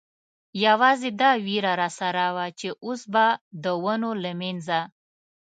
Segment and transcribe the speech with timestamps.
[0.65, 3.25] یوازې دا وېره را سره وه، چې اوس به
[3.63, 4.79] د ونو له منځه.